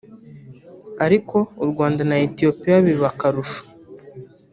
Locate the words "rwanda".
1.71-2.01